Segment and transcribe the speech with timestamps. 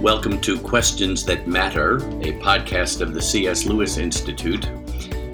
[0.00, 3.64] Welcome to Questions That Matter, a podcast of the C.S.
[3.64, 4.68] Lewis Institute.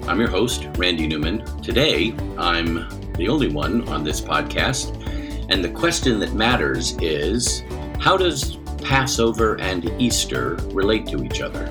[0.07, 1.45] I'm your host, Randy Newman.
[1.61, 4.95] Today, I'm the only one on this podcast,
[5.49, 7.63] and the question that matters is
[7.99, 11.65] how does Passover and Easter relate to each other?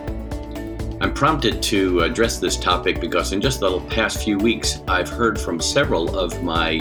[1.01, 5.41] I'm prompted to address this topic because in just the past few weeks, I've heard
[5.41, 6.81] from several of my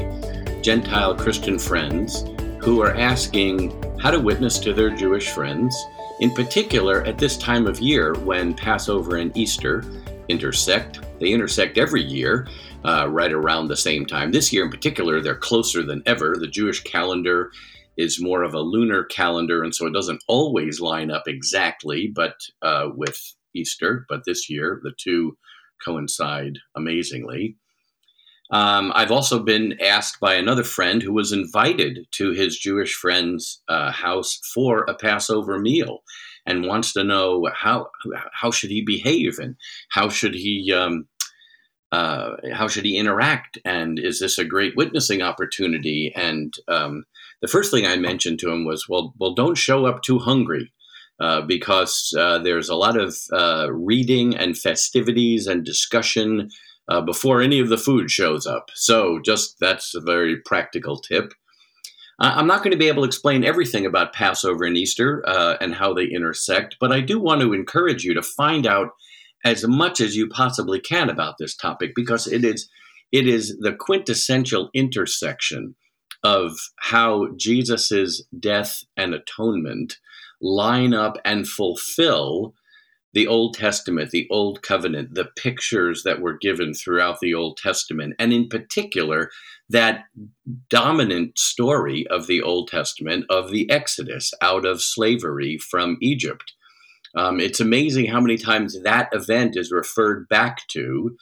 [0.62, 2.26] Gentile Christian friends
[2.60, 5.76] who are asking how to witness to their Jewish friends
[6.20, 9.86] in particular, at this time of year when Passover and Easter
[10.28, 12.46] intersect, they intersect every year
[12.84, 14.32] uh, right around the same time.
[14.32, 16.36] This year in particular, they're closer than ever.
[16.38, 17.52] The Jewish calendar
[17.96, 22.36] is more of a lunar calendar, and so it doesn't always line up exactly, but
[22.62, 23.18] uh, with
[23.56, 24.06] Easter.
[24.10, 25.38] But this year, the two
[25.86, 27.56] coincide amazingly.
[28.52, 33.62] Um, I've also been asked by another friend who was invited to his Jewish friend's
[33.68, 36.00] uh, house for a Passover meal
[36.46, 37.90] and wants to know how
[38.34, 39.56] how should he behave and
[39.90, 41.08] how should he um,
[41.92, 46.12] uh, how should he interact and is this a great witnessing opportunity?
[46.16, 47.06] And um,
[47.42, 50.72] the first thing I mentioned to him was well well don't show up too hungry
[51.20, 56.50] uh, because uh, there's a lot of uh, reading and festivities and discussion
[56.90, 58.70] uh, before any of the food shows up.
[58.76, 61.34] So, just that's a very practical tip.
[62.22, 65.74] I'm not going to be able to explain everything about Passover and Easter uh, and
[65.74, 68.90] how they intersect, but I do want to encourage you to find out
[69.46, 72.70] as much as you possibly can about this topic because it is
[73.12, 75.76] it is the quintessential intersection
[76.24, 79.98] of how Jesus's death and atonement
[80.42, 82.54] line up and fulfill
[83.14, 88.14] the Old Testament, the Old Covenant, the pictures that were given throughout the Old Testament,
[88.20, 89.30] and in particular,
[89.70, 90.04] that
[90.70, 96.54] dominant story of the Old Testament of the Exodus out of slavery from Egypt.
[97.16, 101.16] Um, it's amazing how many times that event is referred back to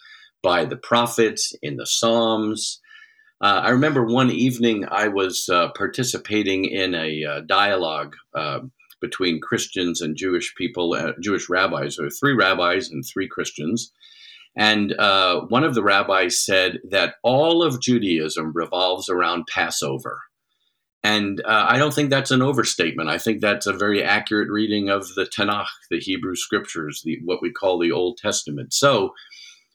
[0.44, 2.82] by the prophets in the Psalms.
[3.42, 8.60] Uh, I remember one evening I was uh, participating in a uh, dialogue uh,
[9.02, 11.98] between Christians and Jewish people, uh, Jewish rabbis.
[11.98, 13.92] Were three rabbis and three Christians.
[14.58, 20.22] And uh, one of the rabbis said that all of Judaism revolves around Passover.
[21.04, 23.08] And uh, I don't think that's an overstatement.
[23.08, 27.42] I think that's a very accurate reading of the Tanakh, the Hebrew scriptures, the, what
[27.42, 28.74] we call the Old Testament.
[28.74, 29.12] So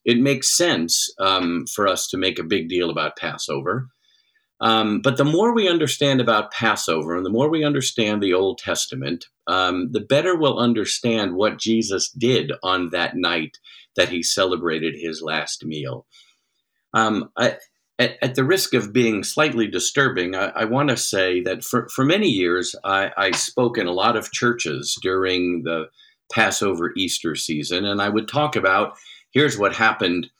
[0.04, 3.87] it makes sense um, for us to make a big deal about Passover.
[4.62, 8.59] Um, but the more we understand about Passover and the more we understand the Old
[8.59, 13.59] Testament, um, the better we'll understand what Jesus did on that night
[13.97, 16.06] that he celebrated his last meal.
[16.95, 17.56] Um, I,
[17.99, 21.89] at, at, the risk of being slightly disturbing, I, I want to say that for,
[21.89, 25.87] for many years, I, I spoke in a lot of churches during the
[26.33, 28.97] Passover Easter season, and I would talk about
[29.33, 30.31] here's what happened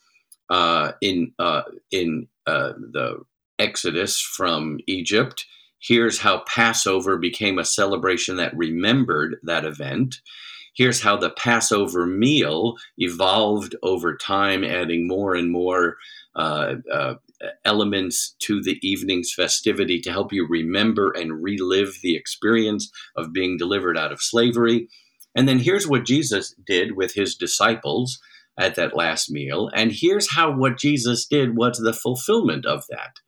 [0.49, 3.23] uh, in uh, in uh, the
[3.59, 5.45] Exodus from Egypt.
[5.79, 10.21] Here's how Passover became a celebration that remembered that event.
[10.75, 15.97] Here's how the Passover meal evolved over time, adding more and more
[16.35, 17.15] uh, uh,
[17.65, 23.57] elements to the evening's festivity to help you remember and relive the experience of being
[23.57, 24.87] delivered out of slavery.
[25.35, 28.19] And then here's what Jesus did with his disciples
[28.57, 29.69] at that last meal.
[29.75, 33.19] And here's how what Jesus did was the fulfillment of that.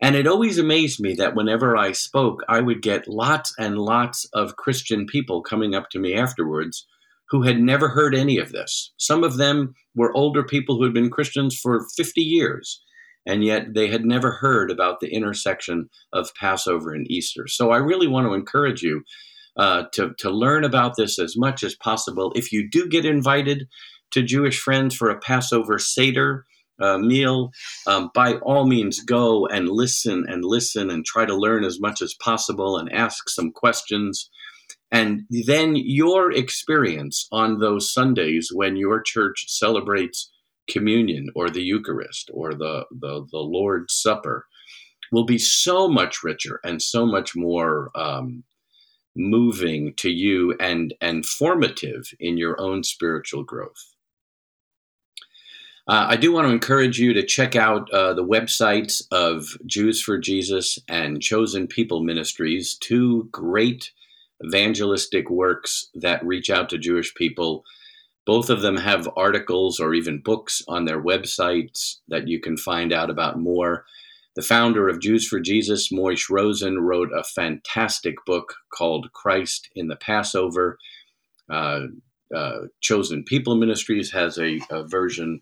[0.00, 4.26] And it always amazed me that whenever I spoke, I would get lots and lots
[4.32, 6.86] of Christian people coming up to me afterwards
[7.30, 8.92] who had never heard any of this.
[8.96, 12.82] Some of them were older people who had been Christians for 50 years,
[13.26, 17.46] and yet they had never heard about the intersection of Passover and Easter.
[17.46, 19.02] So I really want to encourage you
[19.56, 22.32] uh, to, to learn about this as much as possible.
[22.34, 23.66] If you do get invited
[24.12, 26.46] to Jewish friends for a Passover Seder,
[26.80, 27.50] uh, meal,
[27.86, 32.02] um, by all means go and listen and listen and try to learn as much
[32.02, 34.30] as possible and ask some questions.
[34.90, 40.30] And then your experience on those Sundays when your church celebrates
[40.68, 44.46] communion or the Eucharist or the, the, the Lord's Supper
[45.10, 48.44] will be so much richer and so much more um,
[49.16, 53.94] moving to you and, and formative in your own spiritual growth.
[55.88, 60.02] Uh, I do want to encourage you to check out uh, the websites of Jews
[60.02, 63.90] for Jesus and Chosen People Ministries, two great
[64.44, 67.64] evangelistic works that reach out to Jewish people.
[68.26, 72.92] Both of them have articles or even books on their websites that you can find
[72.92, 73.86] out about more.
[74.36, 79.88] The founder of Jews for Jesus, Moishe Rosen, wrote a fantastic book called Christ in
[79.88, 80.78] the Passover.
[81.50, 81.86] Uh,
[82.36, 85.40] uh, Chosen People Ministries has a, a version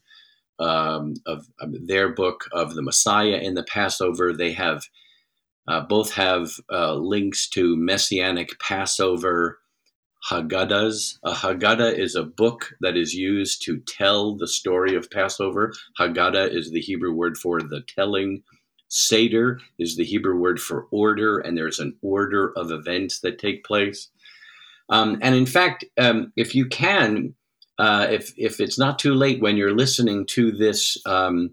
[0.59, 4.33] um, of, of, their book of the Messiah in the Passover.
[4.33, 4.85] They have
[5.69, 9.59] uh, both have uh, links to Messianic Passover
[10.31, 11.19] Haggadahs.
[11.25, 15.73] A Haggadah is a book that is used to tell the story of Passover.
[15.99, 18.43] Haggadah is the Hebrew word for the telling.
[18.89, 23.65] Seder is the Hebrew word for order, and there's an order of events that take
[23.65, 24.09] place.
[24.89, 27.35] Um, and in fact, um, if you can,
[27.79, 31.51] uh, if if it's not too late when you're listening to this um,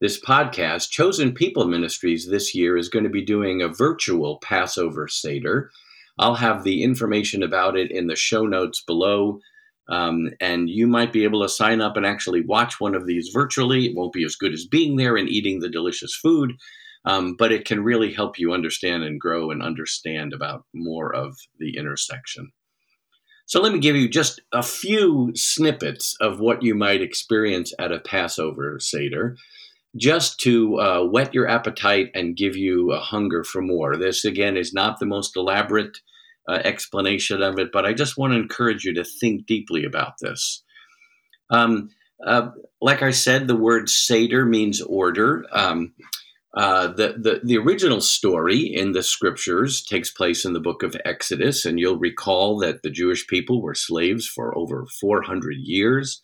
[0.00, 5.08] this podcast, Chosen People Ministries this year is going to be doing a virtual Passover
[5.08, 5.70] Seder.
[6.18, 9.40] I'll have the information about it in the show notes below.
[9.88, 13.30] Um, and you might be able to sign up and actually watch one of these
[13.32, 13.86] virtually.
[13.86, 16.52] It won't be as good as being there and eating the delicious food,
[17.06, 21.36] um, but it can really help you understand and grow and understand about more of
[21.58, 22.52] the intersection.
[23.48, 27.90] So let me give you just a few snippets of what you might experience at
[27.90, 29.38] a Passover Seder,
[29.96, 33.96] just to uh, whet your appetite and give you a hunger for more.
[33.96, 35.96] This, again, is not the most elaborate
[36.46, 40.18] uh, explanation of it, but I just want to encourage you to think deeply about
[40.20, 40.62] this.
[41.48, 41.88] Um,
[42.22, 42.50] uh,
[42.82, 45.46] like I said, the word Seder means order.
[45.52, 45.94] Um,
[46.58, 50.96] uh, the, the, the original story in the scriptures takes place in the book of
[51.04, 56.20] Exodus, and you'll recall that the Jewish people were slaves for over 400 years.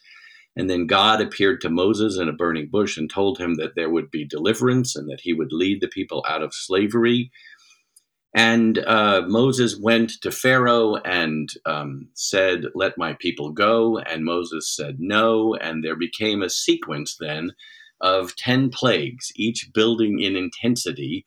[0.56, 3.90] And then God appeared to Moses in a burning bush and told him that there
[3.90, 7.30] would be deliverance and that he would lead the people out of slavery.
[8.34, 13.98] And uh, Moses went to Pharaoh and um, said, Let my people go.
[13.98, 15.54] And Moses said no.
[15.54, 17.52] And there became a sequence then
[18.04, 21.24] of 10 plagues, each building in intensity,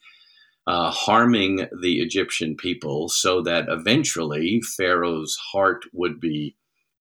[0.68, 6.56] uh, harming the Egyptian people, so that eventually Pharaoh's heart would be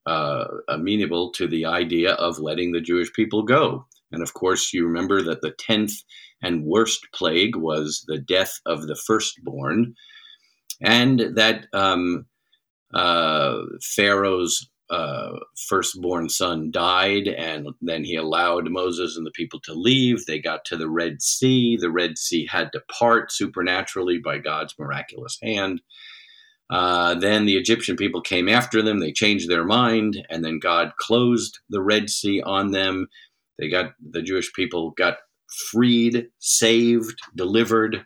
[0.07, 3.85] uh, amenable to the idea of letting the Jewish people go.
[4.11, 5.93] And of course, you remember that the 10th
[6.41, 9.93] and worst plague was the death of the firstborn,
[10.81, 12.25] and that um,
[12.93, 15.31] uh, Pharaoh's uh,
[15.67, 20.25] firstborn son died, and then he allowed Moses and the people to leave.
[20.25, 21.77] They got to the Red Sea.
[21.77, 25.81] The Red Sea had to part supernaturally by God's miraculous hand.
[26.69, 28.99] Uh, then the Egyptian people came after them.
[28.99, 33.07] They changed their mind, and then God closed the Red Sea on them.
[33.59, 35.17] They got the Jewish people got
[35.71, 38.03] freed, saved, delivered,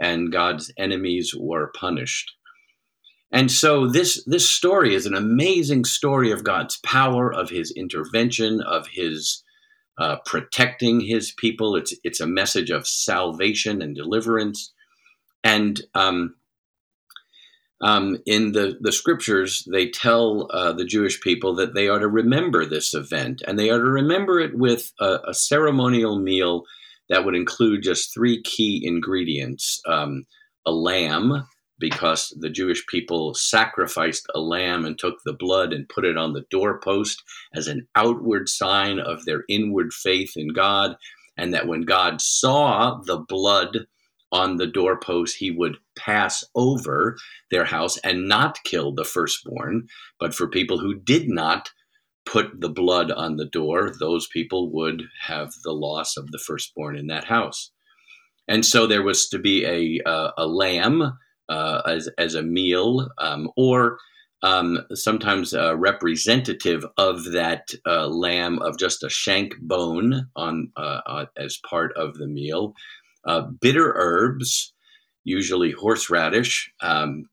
[0.00, 2.32] and God's enemies were punished.
[3.36, 8.62] And so this this story is an amazing story of God's power, of His intervention,
[8.62, 9.44] of His
[9.98, 11.76] uh, protecting His people.
[11.76, 14.72] It's it's a message of salvation and deliverance.
[15.44, 16.36] And um,
[17.82, 22.08] um, in the the scriptures, they tell uh, the Jewish people that they are to
[22.08, 26.62] remember this event, and they are to remember it with a, a ceremonial meal
[27.10, 30.24] that would include just three key ingredients: um,
[30.64, 31.46] a lamb
[31.78, 36.32] because the Jewish people sacrificed a lamb and took the blood and put it on
[36.32, 37.22] the doorpost
[37.54, 40.96] as an outward sign of their inward faith in God.
[41.36, 43.86] And that when God saw the blood
[44.32, 47.16] on the doorpost, he would pass over
[47.50, 49.88] their house and not kill the firstborn.
[50.18, 51.70] But for people who did not
[52.24, 56.96] put the blood on the door, those people would have the loss of the firstborn
[56.96, 57.70] in that house.
[58.48, 63.08] And so there was to be a, a, a lamb uh, as, as a meal
[63.18, 63.98] um, or
[64.42, 71.00] um, sometimes a representative of that uh, lamb of just a shank bone on uh,
[71.06, 72.74] uh as part of the meal.
[73.26, 74.72] Uh, bitter herbs,
[75.24, 77.24] usually horseradish, um,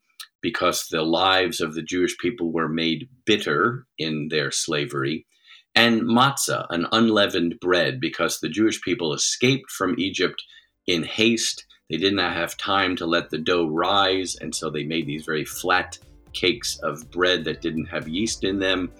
[0.41, 5.27] because the lives of the Jewish people were made bitter in their slavery,
[5.75, 10.41] and matzah, an unleavened bread, because the Jewish people escaped from Egypt
[10.87, 14.83] in haste they did not have time to let the dough rise, and so they
[14.83, 15.97] made these very flat
[16.31, 18.91] cakes of bread that didn't have yeast in them.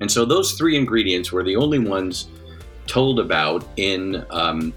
[0.00, 2.28] And so those three ingredients were the only ones
[2.86, 4.74] told about in um,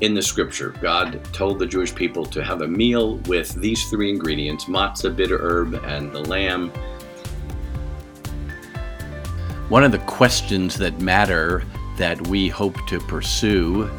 [0.00, 0.70] in the scripture.
[0.82, 5.38] God told the Jewish people to have a meal with these three ingredients: matzah, bitter
[5.38, 6.70] herb, and the lamb.
[9.68, 11.64] One of the questions that matter
[11.98, 13.90] that we hope to pursue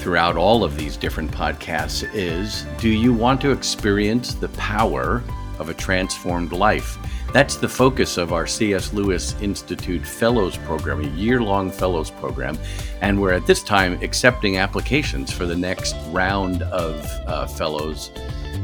[0.00, 5.22] throughout all of these different podcasts is do you want to experience the power
[5.60, 6.98] of a transformed life.
[7.32, 8.92] That's the focus of our C.S.
[8.92, 12.58] Lewis Institute Fellows Program, a year long Fellows Program.
[13.02, 18.10] And we're at this time accepting applications for the next round of uh, Fellows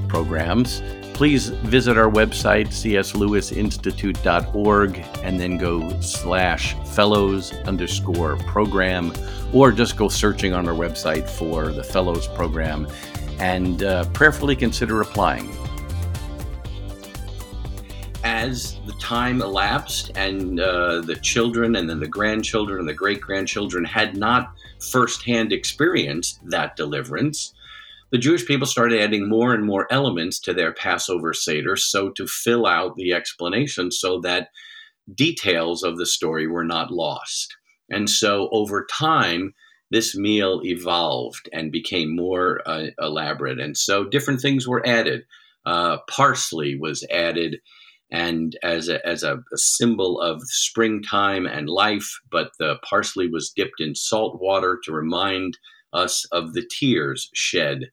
[0.09, 0.81] programs.
[1.17, 9.15] Please visit our website, cslewisinstitute.org, and then go slash fellows underscore program,
[9.51, 12.87] or just go searching on our website for the Fellows Program
[13.39, 15.51] and uh, prayerfully consider applying.
[18.23, 23.23] As the time elapsed and uh, the children and then the grandchildren and the great
[23.23, 27.55] grandchildren had not firsthand experienced that deliverance,
[28.13, 32.27] the Jewish people started adding more and more elements to their Passover Seder so to
[32.27, 34.51] fill out the explanation so that
[35.15, 37.57] details of the story were not lost.
[37.91, 39.55] And so over time,
[39.91, 43.61] this meal evolved and became more uh, elaborate.
[43.61, 45.23] And so different things were added.
[45.65, 47.59] Uh, parsley was added
[48.13, 52.21] and as a, as a, a, symbol of springtime and life.
[52.31, 55.59] But the parsley was dipped in salt water to remind
[55.93, 57.91] us of the tears shed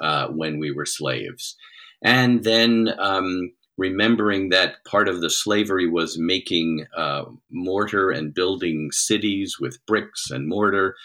[0.00, 1.56] uh, when we were slaves.
[2.02, 8.90] And then um, remembering that part of the slavery was making uh, mortar and building
[8.92, 10.96] cities with bricks and mortar.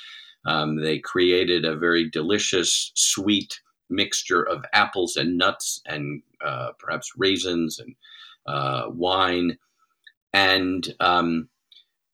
[0.46, 7.12] Um, they created a very delicious, sweet mixture of apples and nuts and uh, perhaps
[7.18, 7.96] raisins and
[8.48, 9.58] uh, wine,
[10.34, 11.50] and um,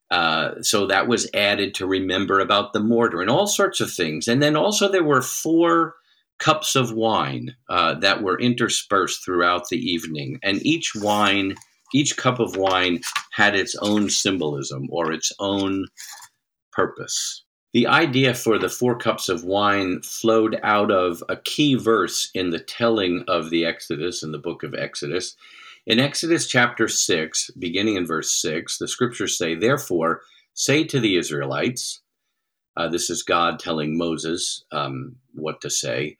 [0.10, 4.27] uh, so that was added to remember about the mortar and all sorts of things.
[4.27, 5.96] And then also there were four
[6.39, 11.56] cups of wine uh, that were interspersed throughout the evening, and each wine,
[11.94, 13.01] each cup of wine,
[13.32, 15.86] had its own symbolism or its own
[16.72, 17.44] purpose.
[17.74, 22.50] The idea for the four cups of wine flowed out of a key verse in
[22.50, 25.36] the telling of the Exodus in the book of Exodus.
[25.86, 30.22] In Exodus chapter 6, beginning in verse 6, the scriptures say, Therefore,
[30.53, 32.01] say to the Israelites,
[32.77, 36.17] uh, this is God telling Moses um, what to say.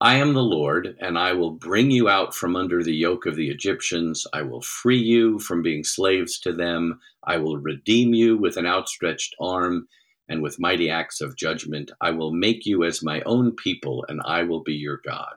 [0.00, 3.34] I am the Lord, and I will bring you out from under the yoke of
[3.34, 4.28] the Egyptians.
[4.32, 7.00] I will free you from being slaves to them.
[7.24, 9.88] I will redeem you with an outstretched arm
[10.28, 11.90] and with mighty acts of judgment.
[12.00, 15.34] I will make you as my own people, and I will be your God.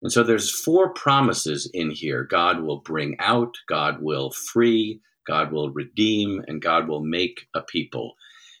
[0.00, 2.24] And so there's four promises in here.
[2.24, 7.60] God will bring out, God will free, God will redeem, and God will make a
[7.60, 8.14] people.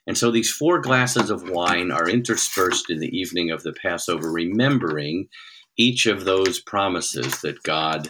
[0.08, 4.32] And so these four glasses of wine are interspersed in the evening of the Passover,
[4.32, 5.28] remembering
[5.76, 8.08] each of those promises that God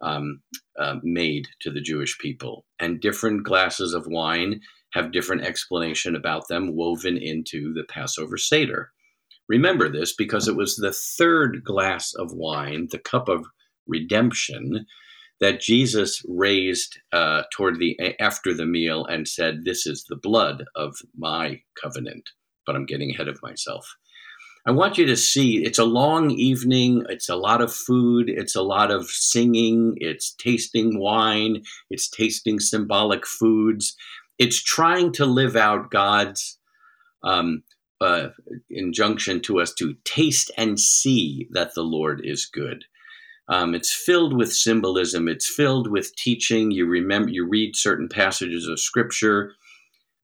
[0.00, 0.40] um,
[0.76, 2.66] uh, made to the Jewish people.
[2.80, 4.60] And different glasses of wine
[4.94, 8.90] have different explanation about them woven into the Passover Seder.
[9.48, 13.46] Remember this because it was the third glass of wine, the cup of
[13.86, 14.86] redemption,
[15.40, 20.64] that Jesus raised uh, toward the after the meal and said, "This is the blood
[20.74, 22.30] of my covenant."
[22.66, 23.86] But I'm getting ahead of myself.
[24.66, 27.04] I want you to see it's a long evening.
[27.08, 28.28] It's a lot of food.
[28.28, 29.94] It's a lot of singing.
[29.96, 31.62] It's tasting wine.
[31.88, 33.96] It's tasting symbolic foods.
[34.38, 36.58] It's trying to live out God's
[37.22, 37.62] um,
[38.00, 38.28] uh,
[38.70, 42.84] injunction to us to taste and see that the Lord is good.
[43.48, 45.28] Um, it's filled with symbolism.
[45.28, 46.70] It's filled with teaching.
[46.70, 49.54] You remember, you read certain passages of Scripture.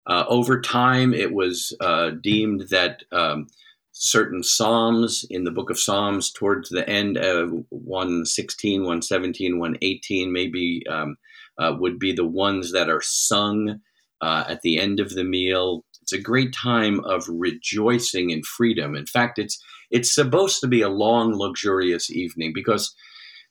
[0.06, 3.46] Uh, over time, it was uh, deemed that um,
[3.92, 10.82] certain psalms in the book of Psalms, towards the end of 116, 117, 118, maybe
[10.90, 11.16] um,
[11.58, 13.80] uh, would be the ones that are sung
[14.20, 18.94] uh, at the end of the meal it's a great time of rejoicing in freedom.
[18.94, 19.58] In fact, it's
[19.90, 22.94] it's supposed to be a long, luxurious evening because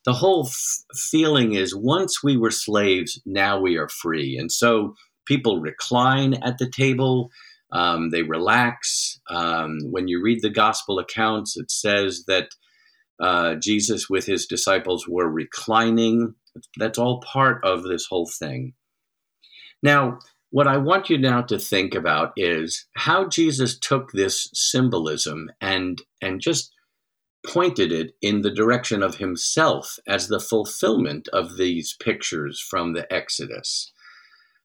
[0.04, 0.78] the whole f-
[1.10, 4.94] feeling is once we were slaves, now we are free, and so
[5.26, 7.30] people recline at the table.
[7.72, 9.18] Um, they relax.
[9.30, 12.50] Um, when you read the gospel accounts, it says that
[13.20, 16.34] uh, Jesus with his disciples were reclining.
[16.78, 18.74] That's all part of this whole thing.
[19.82, 20.18] Now,
[20.50, 26.00] what I want you now to think about is how Jesus took this symbolism and
[26.22, 26.73] and just
[27.46, 33.12] pointed it in the direction of himself as the fulfillment of these pictures from the
[33.12, 33.92] Exodus.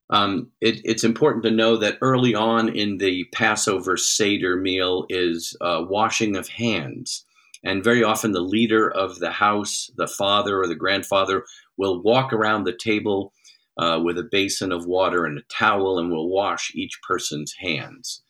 [0.09, 5.55] Um, it, it's important to know that early on in the Passover Seder meal is
[5.61, 7.25] washing of hands.
[7.63, 11.43] And very often the leader of the house, the father or the grandfather,
[11.77, 13.33] will walk around the table
[13.77, 18.23] uh, with a basin of water and a towel and will wash each person's hands.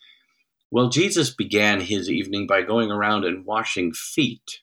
[0.72, 4.62] Well, Jesus began his evening by going around and washing feet.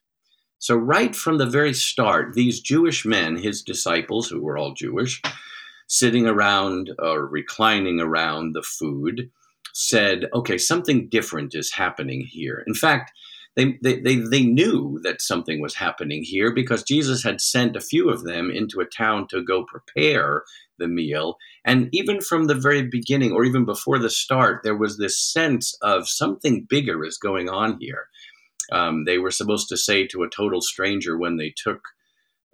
[0.58, 5.20] So, right from the very start, these Jewish men, his disciples, who were all Jewish,
[5.88, 9.30] sitting around or reclining around the food,
[9.72, 12.64] said, okay, something different is happening here.
[12.66, 13.12] In fact,
[13.56, 18.10] they, they, they, knew that something was happening here because Jesus had sent a few
[18.10, 20.42] of them into a town to go prepare
[20.78, 21.38] the meal.
[21.64, 25.74] And even from the very beginning, or even before the start, there was this sense
[25.80, 28.08] of something bigger is going on here.
[28.70, 31.80] Um, they were supposed to say to a total stranger when they took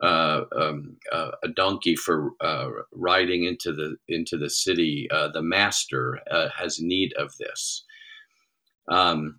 [0.03, 5.09] uh, um, uh, a donkey for uh, riding into the into the city.
[5.11, 7.85] Uh, the master uh, has need of this.
[8.89, 9.39] Um,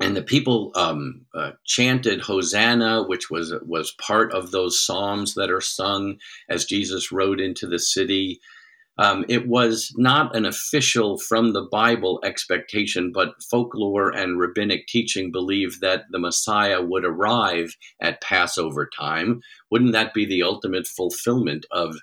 [0.00, 5.50] and the people um, uh, chanted Hosanna, which was was part of those psalms that
[5.50, 6.16] are sung
[6.48, 8.40] as Jesus rode into the city.
[8.98, 15.30] Um, it was not an official from the Bible expectation, but folklore and rabbinic teaching
[15.32, 19.40] believed that the Messiah would arrive at Passover time.
[19.70, 21.96] Wouldn't that be the ultimate fulfillment of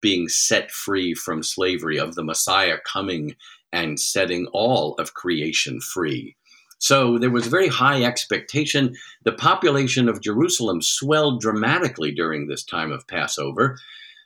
[0.00, 3.34] being set free from slavery, of the Messiah coming
[3.72, 6.36] and setting all of creation free?
[6.84, 8.94] So there was a very high expectation.
[9.22, 13.78] The population of Jerusalem swelled dramatically during this time of Passover.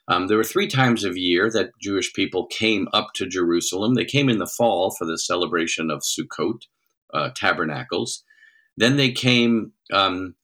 [0.09, 3.93] Um, there were three times of year that Jewish people came up to Jerusalem.
[3.93, 6.63] They came in the fall for the celebration of Sukkot,
[7.13, 8.25] uh, tabernacles.
[8.75, 10.35] Then they came um,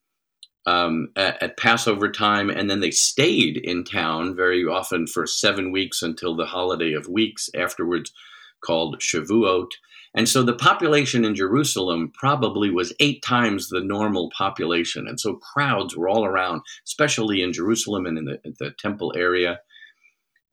[0.65, 5.69] um, at, at, Passover time, and then they stayed in town very often for seven
[5.69, 8.13] weeks until the holiday of weeks afterwards,
[8.61, 9.71] called Shavuot.
[10.15, 15.07] And so the population in Jerusalem probably was eight times the normal population.
[15.07, 19.59] And so crowds were all around, especially in Jerusalem and in the, the temple area.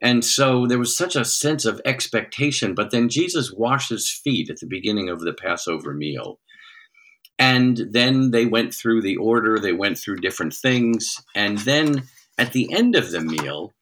[0.00, 2.74] And so there was such a sense of expectation.
[2.74, 6.40] But then Jesus washes feet at the beginning of the Passover meal.
[7.38, 11.22] And then they went through the order, they went through different things.
[11.36, 13.72] And then at the end of the meal,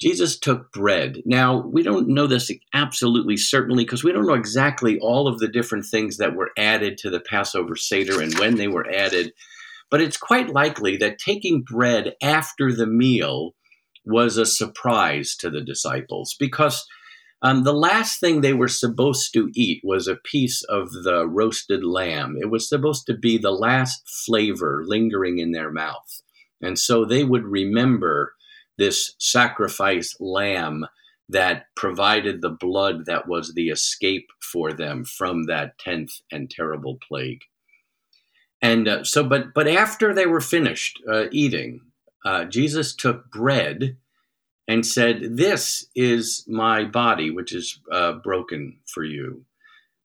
[0.00, 1.22] Jesus took bread.
[1.26, 5.48] Now, we don't know this absolutely certainly because we don't know exactly all of the
[5.48, 9.32] different things that were added to the Passover Seder and when they were added,
[9.90, 13.54] but it's quite likely that taking bread after the meal
[14.04, 16.86] was a surprise to the disciples because
[17.42, 21.84] um, the last thing they were supposed to eat was a piece of the roasted
[21.84, 22.36] lamb.
[22.40, 26.22] It was supposed to be the last flavor lingering in their mouth.
[26.60, 28.34] And so they would remember
[28.78, 30.86] this sacrifice lamb
[31.28, 36.98] that provided the blood that was the escape for them from that 10th and terrible
[37.06, 37.42] plague.
[38.62, 41.80] And uh, so, but, but after they were finished uh, eating,
[42.24, 43.96] uh, Jesus took bread
[44.66, 49.44] and said, This is my body, which is uh, broken for you.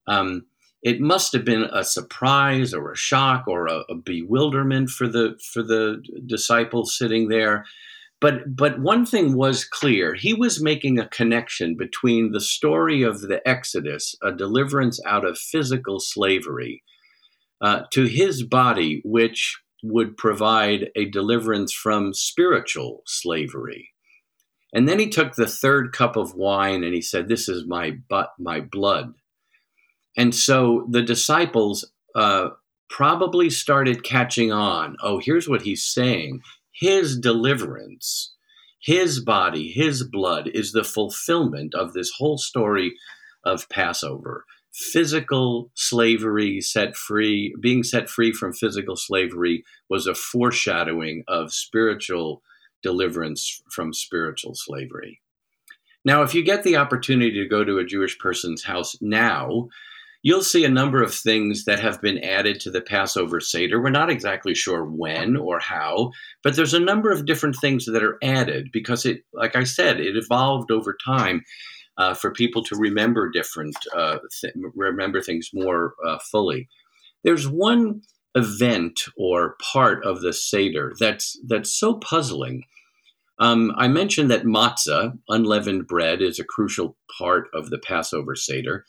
[0.08, 0.46] Um,
[0.84, 5.40] it must have been a surprise or a shock or a, a bewilderment for the
[5.54, 7.66] for the disciples sitting there
[8.24, 10.14] but but one thing was clear.
[10.14, 15.38] He was making a connection between the story of the exodus a deliverance out of
[15.38, 16.84] physical slavery
[17.62, 23.90] uh, to his body which would provide a deliverance from spiritual slavery.
[24.74, 27.98] And then he took the third cup of wine and he said this is my
[28.10, 29.16] but my blood.
[30.16, 32.52] And so the disciples uh,
[32.90, 34.96] probably started catching on.
[35.04, 36.40] Oh here's what he's saying
[36.74, 38.34] his deliverance,
[38.82, 42.94] his body, his blood is the fulfillment of this whole story
[43.46, 44.46] of Passover.
[44.74, 52.42] Physical slavery set free, being set free from physical slavery was a foreshadowing of spiritual
[52.82, 55.22] deliverance from spiritual slavery.
[56.04, 59.70] Now, if you get the opportunity to go to a Jewish person's house now,
[60.24, 63.82] you'll see a number of things that have been added to the Passover Seder.
[63.82, 68.04] We're not exactly sure when or how, but there's a number of different things that
[68.04, 71.44] are added because it, like I said, it evolved over time
[71.98, 76.68] uh, for people to remember different, uh, th- remember things more uh, fully.
[77.24, 78.02] There's one
[78.36, 82.64] event or part of the Seder that's that's so puzzling.
[83.40, 88.86] Um, I mentioned that matzah, unleavened bread, is a crucial part of the Passover Seder.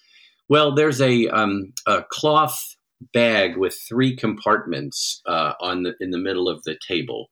[0.48, 2.76] Well, there's a, um, a cloth
[3.12, 7.30] bag with three compartments uh, on the, in the middle of the table,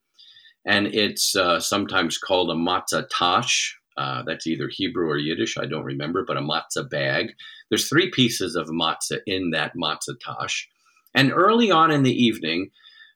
[0.66, 3.76] and it's uh, sometimes called a matzah tash.
[3.98, 7.34] Uh, that's either Hebrew or Yiddish, I don't remember, but a matzah bag.
[7.68, 10.68] There's three pieces of matzah in that matzah tash.
[11.14, 12.70] And early on in the evening,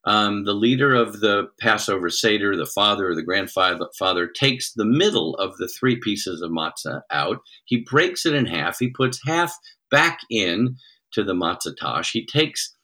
[0.04, 5.35] um, the leader of the Passover Seder, the father or the grandfather, takes the middle
[5.37, 7.38] of the three pieces of matzah out.
[7.64, 8.78] He breaks it in half.
[8.78, 9.56] He puts half
[9.90, 10.77] back in
[11.12, 12.12] to the matzah tash.
[12.12, 12.75] He takes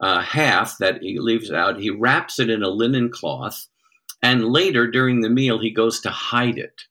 [0.00, 3.68] uh, half that he leaves out, he wraps it in a linen cloth,
[4.22, 6.82] and later during the meal, he goes to hide it.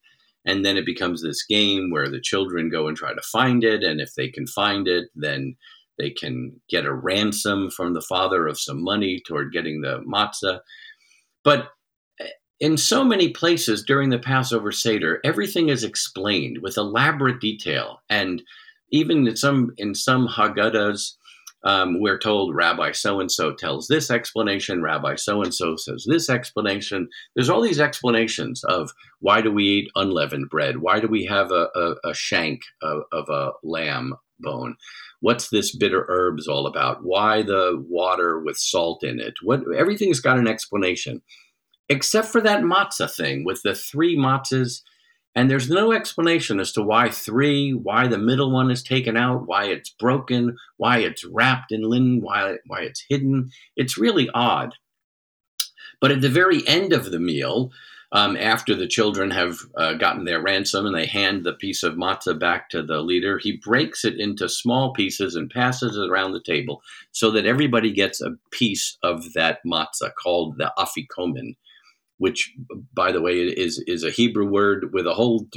[0.45, 3.83] And then it becomes this game where the children go and try to find it.
[3.83, 5.55] And if they can find it, then
[5.97, 10.59] they can get a ransom from the father of some money toward getting the matzah.
[11.43, 11.69] But
[12.19, 12.27] eh,
[12.59, 18.01] in so many places during the Passover Seder, everything is explained with elaborate detail.
[18.09, 18.41] And
[18.91, 21.15] even in some in some Haggadahs,
[21.63, 26.05] um, we're told Rabbi so and so tells this explanation, Rabbi so and so says
[26.07, 27.07] this explanation.
[27.35, 30.77] There's all these explanations of why do we eat unleavened bread?
[30.77, 34.75] Why do we have a, a, a shank of, of a lamb bone?
[35.19, 37.03] What's this bitter herbs all about?
[37.03, 39.35] Why the water with salt in it?
[39.43, 41.21] What everything's got an explanation,
[41.89, 44.81] except for that matzah thing with the three matzahs
[45.33, 49.47] and there's no explanation as to why three, why the middle one is taken out,
[49.47, 53.49] why it's broken, why it's wrapped in linen, why, why it's hidden.
[53.77, 54.75] It's really odd.
[56.01, 57.71] But at the very end of the meal,
[58.11, 61.93] um, after the children have uh, gotten their ransom and they hand the piece of
[61.93, 66.33] matzah back to the leader, he breaks it into small pieces and passes it around
[66.33, 71.55] the table so that everybody gets a piece of that matzah called the afikomen
[72.21, 72.53] which,
[72.93, 75.47] by the way, is is a Hebrew word with a whole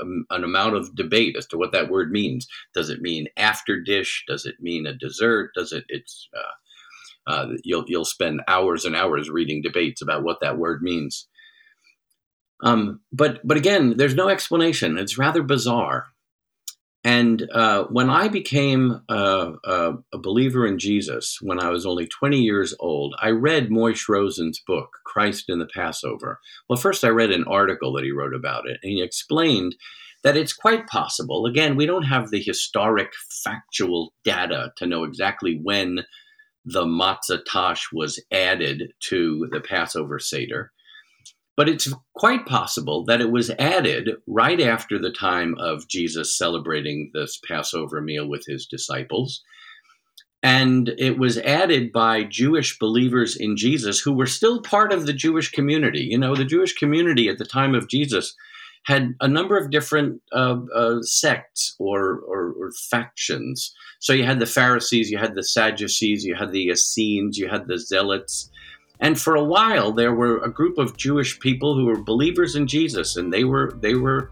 [0.00, 2.48] um, an amount of debate as to what that word means.
[2.72, 4.24] Does it mean after dish?
[4.26, 5.50] Does it mean a dessert?
[5.54, 5.84] Does it?
[5.90, 10.80] It's uh, uh, you'll you'll spend hours and hours reading debates about what that word
[10.80, 11.28] means.
[12.62, 14.96] Um, but but again, there's no explanation.
[14.96, 16.06] It's rather bizarre.
[17.06, 22.08] And uh, when I became uh, uh, a believer in Jesus, when I was only
[22.08, 26.40] 20 years old, I read Moishe Rosen's book, Christ in the Passover.
[26.68, 29.76] Well, first I read an article that he wrote about it, and he explained
[30.24, 31.46] that it's quite possible.
[31.46, 33.12] Again, we don't have the historic,
[33.44, 36.00] factual data to know exactly when
[36.64, 40.72] the matzah tash was added to the Passover Seder.
[41.56, 47.10] But it's quite possible that it was added right after the time of Jesus celebrating
[47.14, 49.42] this Passover meal with his disciples.
[50.42, 55.14] And it was added by Jewish believers in Jesus who were still part of the
[55.14, 56.02] Jewish community.
[56.02, 58.36] You know, the Jewish community at the time of Jesus
[58.86, 63.74] had a number of different uh, uh, sects or, or, or, factions.
[63.98, 67.66] So you had the Pharisees, you had the Sadducees, you had the Essenes, you had
[67.66, 68.48] the Zealots,
[69.00, 72.66] and for a while, there were a group of Jewish people who were believers in
[72.66, 74.30] Jesus, and they were they were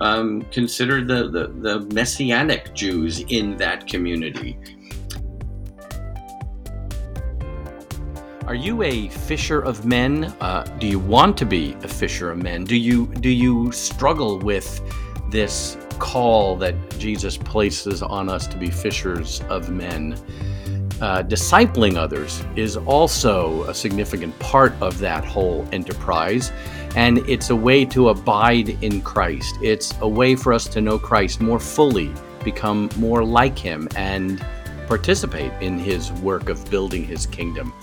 [0.00, 4.58] um, considered the, the, the messianic Jews in that community.
[8.46, 10.24] Are you a fisher of men?
[10.40, 12.64] Uh, do you want to be a fisher of men?
[12.64, 14.80] Do you do you struggle with
[15.30, 20.18] this call that Jesus places on us to be fishers of men?
[21.02, 26.52] Uh, discipling others is also a significant part of that whole enterprise.
[26.94, 29.56] And it's a way to abide in Christ.
[29.60, 32.12] It's a way for us to know Christ more fully,
[32.44, 34.46] become more like Him, and
[34.86, 37.74] participate in His work of building His kingdom.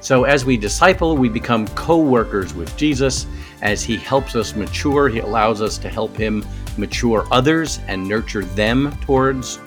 [0.00, 3.26] So, as we disciple, we become co workers with Jesus.
[3.60, 8.44] As He helps us mature, He allows us to help Him mature others and nurture
[8.44, 9.58] them towards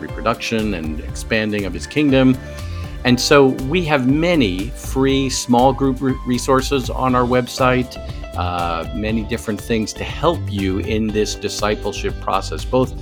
[0.00, 2.36] reproduction and expanding of his kingdom.
[3.04, 7.96] And so we have many free small group resources on our website,
[8.36, 12.94] uh, many different things to help you in this discipleship process, both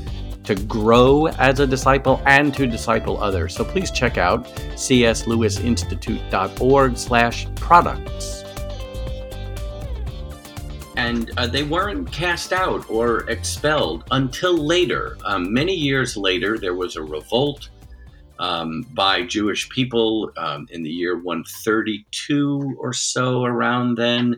[0.45, 3.55] to grow as a disciple and to disciple others.
[3.55, 8.45] So please check out cslewisinstitute.org slash products
[11.09, 15.17] and uh, they weren't cast out or expelled until later.
[15.25, 17.71] Um, many years later, there was a revolt
[18.39, 24.37] um, by Jewish people um, in the year 132 or so, around then,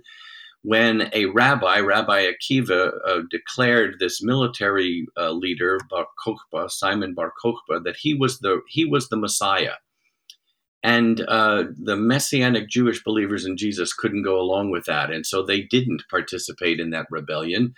[0.62, 7.32] when a rabbi, Rabbi Akiva, uh, declared this military uh, leader, Bar Kokhba, Simon Bar
[7.44, 9.74] Kokhba, that he was the he was the Messiah
[10.82, 15.10] and uh, the Messianic Jewish believers in Jesus couldn't go along with that.
[15.10, 17.74] And so they didn't participate in that rebellion.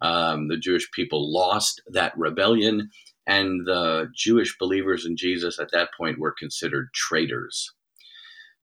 [0.00, 2.90] Um, the Jewish people lost that rebellion.
[3.26, 7.72] And the Jewish believers in Jesus at that point were considered traitors.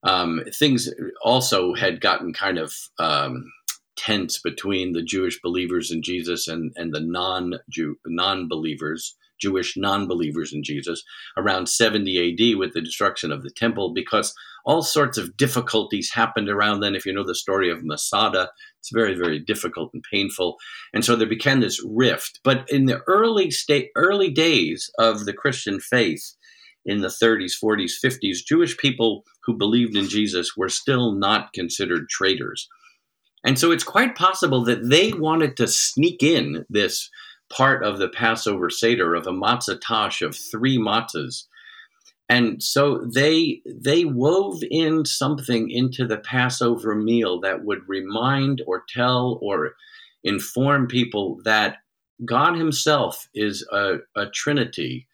[0.04, 0.90] Um, things
[1.22, 3.52] also had gotten kind of um,
[3.98, 7.56] tense between the Jewish believers in Jesus and, and the non
[8.06, 11.04] non believers Jewish non believers in Jesus
[11.38, 14.34] around 70 AD with the destruction of the temple because
[14.66, 16.96] all sorts of difficulties happened around then.
[16.96, 20.56] If you know the story of Masada, it's very, very difficult and painful.
[20.94, 22.40] And so there became this rift.
[22.44, 26.36] But in the early state, early days of the Christian faith,
[26.86, 32.10] in the 30s, 40s, 50s, Jewish people who believed in Jesus were still not considered
[32.10, 32.68] traitors.
[33.46, 37.10] And so it's quite possible that they wanted to sneak in this
[37.56, 41.46] part of the Passover Seder of a matzah tash of three matzahs.
[42.30, 48.84] And so they they wove in something into the Passover meal that would remind or
[48.90, 49.76] tell or
[50.24, 51.78] inform people that
[52.26, 55.08] God Himself is a, a Trinity,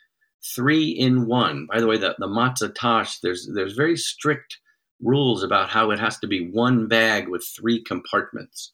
[0.55, 1.67] three in one.
[1.71, 4.59] By the way, the, the matzah tash, there's there's very strict
[5.01, 8.73] rules about how it has to be one bag with three compartments.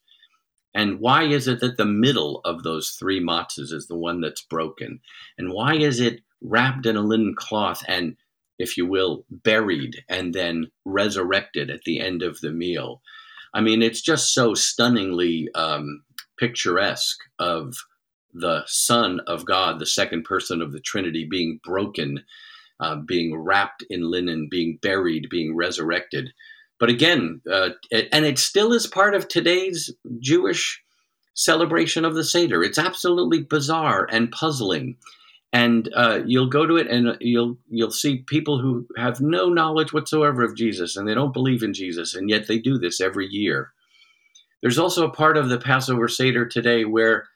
[0.76, 4.42] And why is it that the middle of those three matzahs is the one that's
[4.42, 5.00] broken?
[5.38, 8.16] And why is it wrapped in a linen cloth and,
[8.58, 13.00] if you will, buried and then resurrected at the end of the meal?
[13.54, 16.02] I mean, it's just so stunningly um,
[16.38, 17.74] picturesque of
[18.34, 22.22] the Son of God, the second person of the Trinity, being broken
[22.80, 26.32] uh, being wrapped in linen, being buried, being resurrected.
[26.78, 27.70] But again, uh,
[28.12, 30.82] and it still is part of today's Jewish
[31.34, 32.62] celebration of the Seder.
[32.62, 34.96] It's absolutely bizarre and puzzling.
[35.52, 39.92] And uh, you'll go to it, and you'll you'll see people who have no knowledge
[39.92, 43.26] whatsoever of Jesus, and they don't believe in Jesus, and yet they do this every
[43.26, 43.72] year.
[44.60, 47.28] There's also a part of the Passover Seder today where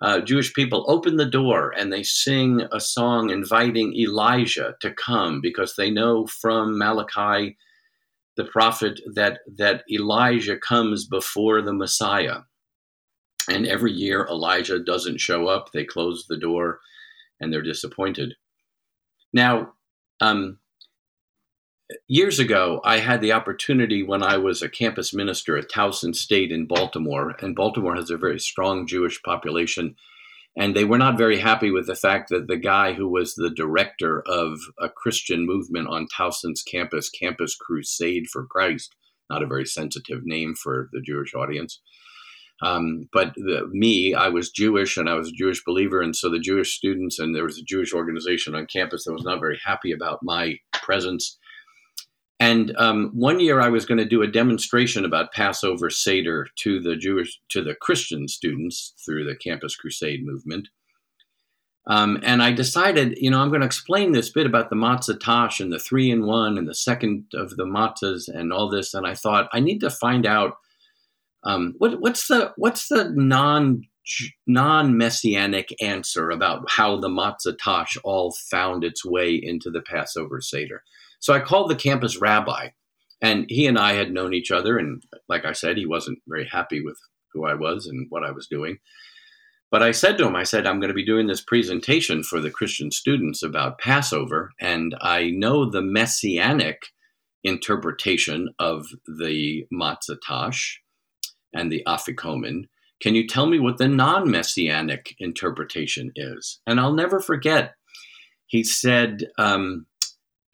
[0.00, 5.40] uh, Jewish people open the door and they sing a song inviting Elijah to come
[5.40, 7.56] because they know from Malachi,
[8.38, 12.38] the prophet, that, that Elijah comes before the Messiah.
[13.50, 15.72] And every year Elijah doesn't show up.
[15.72, 16.80] They close the door
[17.40, 18.34] and they're disappointed.
[19.32, 19.72] Now,
[20.20, 20.58] um,
[22.06, 26.52] years ago, I had the opportunity when I was a campus minister at Towson State
[26.52, 29.96] in Baltimore, and Baltimore has a very strong Jewish population.
[30.58, 33.48] And they were not very happy with the fact that the guy who was the
[33.48, 38.96] director of a Christian movement on Towson's campus, Campus Crusade for Christ,
[39.30, 41.80] not a very sensitive name for the Jewish audience.
[42.60, 46.02] Um, but the, me, I was Jewish and I was a Jewish believer.
[46.02, 49.22] And so the Jewish students, and there was a Jewish organization on campus that was
[49.22, 51.37] not very happy about my presence
[52.40, 56.80] and um, one year I was going to do a demonstration about Passover Seder to
[56.80, 60.68] the Jewish, to the Christian students through the Campus Crusade movement.
[61.88, 65.18] Um, and I decided, you know, I'm going to explain this bit about the matzah
[65.18, 68.92] tash and the three in one and the second of the matzahs and all this.
[68.92, 70.58] And I thought I need to find out
[71.44, 73.82] um, what, what's the what's the non
[74.46, 80.40] non messianic answer about how the matzah tash all found its way into the Passover
[80.40, 80.82] Seder.
[81.20, 82.68] So I called the campus rabbi,
[83.20, 84.78] and he and I had known each other.
[84.78, 86.98] And like I said, he wasn't very happy with
[87.32, 88.78] who I was and what I was doing.
[89.70, 92.40] But I said to him, I said, I'm going to be doing this presentation for
[92.40, 96.86] the Christian students about Passover, and I know the messianic
[97.44, 100.80] interpretation of the matzah tash
[101.52, 102.64] and the afikomen.
[103.00, 106.60] Can you tell me what the non messianic interpretation is?
[106.66, 107.74] And I'll never forget,
[108.46, 109.86] he said, um,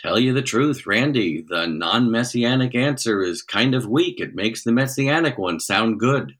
[0.04, 4.20] tell you the truth, Randy, the non messianic answer is kind of weak.
[4.20, 6.34] It makes the messianic one sound good.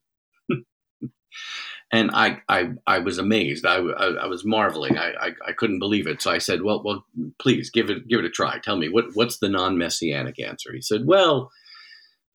[1.91, 3.65] and I, I, I was amazed.
[3.65, 4.99] I, I, I was marveling.
[4.99, 6.21] I, I, I, couldn't believe it.
[6.21, 7.07] So I said, well, well,
[7.39, 8.59] please give it, give it a try.
[8.59, 10.75] Tell me what, what's the non messianic answer?
[10.75, 11.51] He said, well,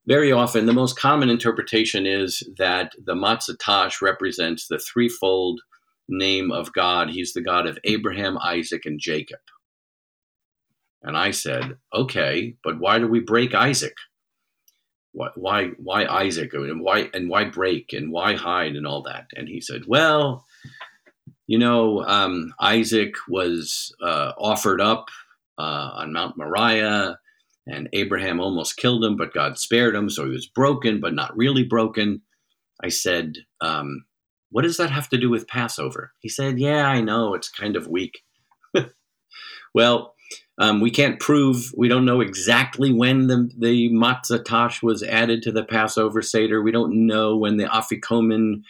[0.07, 5.61] very often the most common interpretation is that the matzah tash represents the threefold
[6.07, 7.11] name of God.
[7.11, 9.37] He's the God of Abraham, Isaac, and Jacob.
[11.01, 13.95] And I said, okay, but why do we break Isaac?
[15.13, 16.53] Why, why, why Isaac?
[16.53, 17.93] And why, and why break?
[17.93, 18.75] And why hide?
[18.75, 19.27] And all that.
[19.33, 20.45] And he said, well,
[21.47, 25.07] you know, um, Isaac was uh, offered up
[25.57, 27.17] uh, on Mount Moriah,
[27.65, 30.09] and Abraham almost killed him, but God spared him.
[30.09, 32.21] So he was broken, but not really broken.
[32.83, 34.05] I said, um,
[34.51, 36.13] what does that have to do with Passover?
[36.19, 37.33] He said, yeah, I know.
[37.33, 38.19] It's kind of weak.
[39.73, 40.15] well,
[40.59, 45.41] um, we can't prove, we don't know exactly when the, the matzah tash was added
[45.43, 46.61] to the Passover Seder.
[46.61, 48.63] We don't know when the afikomen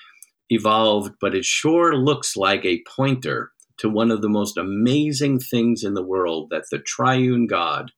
[0.51, 5.83] evolved, but it sure looks like a pointer to one of the most amazing things
[5.83, 7.91] in the world that the triune God,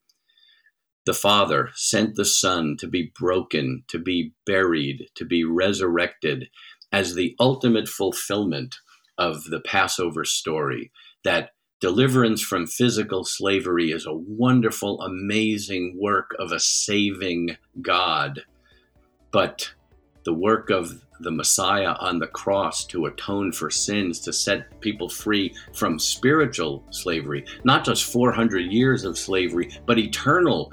[1.06, 6.48] the Father, sent the Son to be broken, to be buried, to be resurrected
[6.94, 8.78] as the ultimate fulfillment
[9.18, 10.92] of the Passover story.
[11.26, 11.50] That
[11.82, 18.40] deliverance from physical slavery is a wonderful, amazing work of a saving God.
[19.32, 19.70] But
[20.24, 25.10] the work of the Messiah on the cross to atone for sins, to set people
[25.10, 30.72] free from spiritual slavery, not just 400 years of slavery, but eternal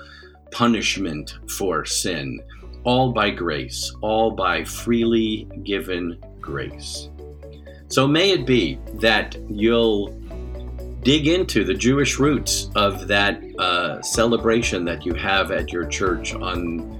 [0.50, 2.40] punishment for sin,
[2.84, 7.08] all by grace, all by freely given grace.
[7.88, 10.14] So may it be that you'll
[11.02, 16.34] dig into the Jewish roots of that uh, celebration that you have at your church
[16.34, 16.98] on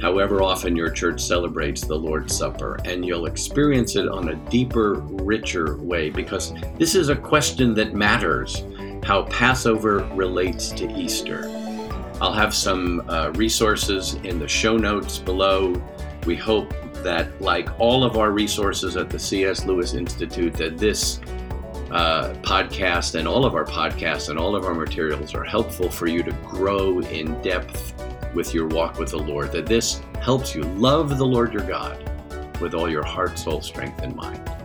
[0.00, 4.94] however often your church celebrates the Lord's Supper, and you'll experience it on a deeper,
[4.94, 8.64] richer way because this is a question that matters
[9.02, 11.48] how Passover relates to Easter.
[12.20, 15.80] I'll have some uh, resources in the show notes below.
[16.26, 19.64] We hope that, like all of our resources at the C.S.
[19.64, 21.20] Lewis Institute, that this
[21.90, 26.06] uh, podcast and all of our podcasts and all of our materials are helpful for
[26.06, 27.94] you to grow in depth
[28.34, 32.04] with your walk with the Lord, that this helps you love the Lord your God
[32.60, 34.57] with all your heart, soul, strength, and mind.